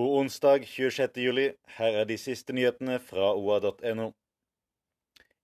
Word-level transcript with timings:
onsdag 0.00 0.66
26. 0.66 1.16
juli. 1.16 1.52
Her 1.66 2.00
er 2.00 2.04
de 2.04 2.18
siste 2.18 2.52
nyhetene 2.52 2.98
fra 2.98 3.32
oa.no. 3.36 4.10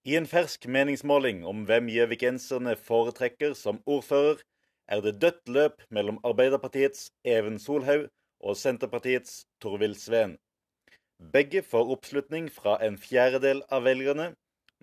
I 0.05 0.17
en 0.17 0.27
fersk 0.27 0.67
meningsmåling 0.67 1.43
om 1.47 1.67
hvem 1.69 1.91
gjøvikenserne 1.93 2.77
foretrekker 2.77 3.53
som 3.55 3.83
ordfører, 3.87 4.41
er 4.89 5.01
det 5.05 5.21
dødt 5.23 5.49
løp 5.49 5.83
mellom 5.91 6.19
Arbeiderpartiets 6.25 7.11
Even 7.25 7.59
Solhaug 7.59 8.09
og 8.41 8.57
Senterpartiets 8.57 9.45
Torvild 9.61 9.95
Sveen. 9.95 10.39
Begge 11.33 11.63
får 11.63 11.93
oppslutning 11.93 12.49
fra 12.53 12.79
en 12.87 12.97
fjerdedel 12.99 13.61
av 13.69 13.85
velgerne, 13.85 14.31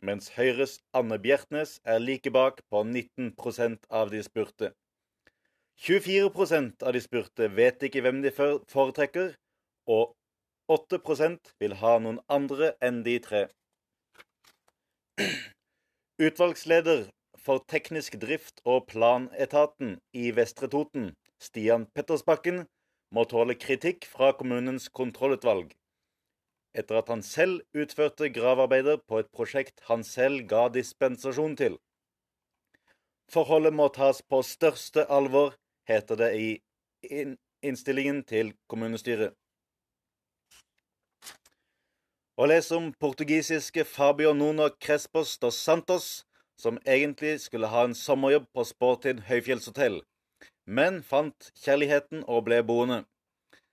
mens 0.05 0.29
Høyres 0.35 0.77
Anne 0.93 1.17
Bjertnæs 1.19 1.79
er 1.83 1.97
like 1.99 2.31
bak 2.31 2.61
på 2.69 2.83
19% 2.85 3.89
av 3.89 4.13
de 4.13 4.21
spurte. 4.23 4.71
24% 5.81 6.85
av 6.85 6.93
de 6.93 7.01
spurte 7.01 7.49
vet 7.57 7.83
ikke 7.83 8.01
hvem 8.05 8.21
de 8.21 8.31
foretrekker, 8.69 9.33
og 9.87 10.13
8% 10.71 11.53
vil 11.61 11.77
ha 11.81 11.93
noen 12.03 12.19
andre 12.37 12.73
enn 12.83 13.03
de 13.07 13.15
tre. 13.23 13.43
Utvalgsleder 16.27 17.07
for 17.47 17.63
teknisk 17.71 18.19
drift 18.21 18.61
og 18.65 18.87
planetaten 18.91 19.97
i 20.13 20.31
Vestre 20.35 20.67
Toten, 20.73 21.13
Stian 21.39 21.87
Pettersbakken, 21.95 22.65
må 23.15 23.23
tåle 23.31 23.55
kritikk 23.55 24.05
fra 24.11 24.33
kommunens 24.35 24.89
kontrollutvalg 24.91 25.71
etter 26.77 26.99
at 26.99 27.09
han 27.09 27.23
selv 27.25 27.63
utførte 27.73 28.29
gravearbeider 28.33 29.01
på 29.09 29.21
et 29.21 29.29
prosjekt 29.33 29.81
han 29.89 30.03
selv 30.05 30.45
ga 30.51 30.67
dispensasjon 30.73 31.55
til. 31.57 31.77
Forholdet 33.33 33.73
må 33.75 33.89
tas 33.95 34.21
på 34.21 34.43
største 34.45 35.07
alvor, 35.11 35.55
heter 35.89 36.19
det 36.21 36.29
i 36.37 36.49
innstillingen 37.65 38.21
til 38.29 38.53
kommunestyret. 38.71 39.33
Å 42.37 42.45
les 42.45 42.67
om 42.69 42.91
portugisiske 43.01 43.81
Fabio 43.89 44.29
Nuno 44.37 44.67
Crespos 44.85 45.31
dos 45.41 45.55
Santos, 45.57 46.09
som 46.61 46.75
egentlig 46.85 47.31
skulle 47.41 47.71
ha 47.71 47.81
en 47.87 47.95
sommerjobb 47.97 48.45
på 48.53 48.65
Sportin 48.71 49.23
høyfjellshotell, 49.25 50.03
men 50.69 50.99
fant 51.01 51.49
kjærligheten 51.63 52.21
og 52.27 52.43
ble 52.45 52.59
boende. 52.69 52.99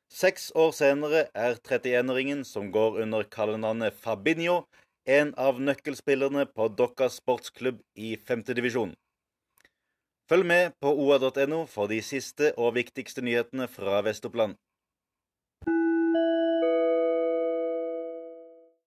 Seks 0.09 0.49
år 0.57 0.73
senere 0.79 1.27
er 1.37 1.59
31-åringen 1.61 2.41
som 2.49 2.73
går 2.73 3.03
under 3.05 3.29
kallenavnet 3.37 4.01
Fabinho, 4.01 4.63
en 5.05 5.37
av 5.37 5.61
nøkkelspillerne 5.61 6.49
på 6.57 6.73
Dokka 6.73 7.11
sportsklubb 7.13 7.85
i 8.01 8.17
femtedivisjon. 8.17 8.97
Følg 10.25 10.49
med 10.49 10.73
på 10.81 10.89
oa.no 11.05 11.67
for 11.69 11.93
de 11.93 12.01
siste 12.01 12.55
og 12.57 12.79
viktigste 12.81 13.29
nyhetene 13.29 13.69
fra 13.69 14.01
Vest-Oppland. 14.09 14.57